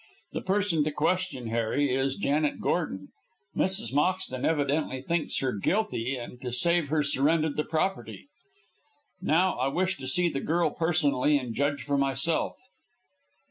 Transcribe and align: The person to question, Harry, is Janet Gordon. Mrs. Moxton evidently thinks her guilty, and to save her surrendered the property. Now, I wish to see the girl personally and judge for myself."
The 0.31 0.41
person 0.41 0.83
to 0.85 0.91
question, 0.91 1.49
Harry, 1.49 1.93
is 1.93 2.15
Janet 2.15 2.59
Gordon. 2.59 3.09
Mrs. 3.55 3.93
Moxton 3.93 4.43
evidently 4.43 4.99
thinks 5.03 5.37
her 5.41 5.53
guilty, 5.53 6.15
and 6.17 6.41
to 6.41 6.51
save 6.51 6.87
her 6.87 7.03
surrendered 7.03 7.55
the 7.55 7.63
property. 7.63 8.25
Now, 9.21 9.59
I 9.59 9.67
wish 9.67 9.97
to 9.97 10.07
see 10.07 10.27
the 10.27 10.39
girl 10.41 10.71
personally 10.71 11.37
and 11.37 11.53
judge 11.53 11.83
for 11.83 11.99
myself." 11.99 12.55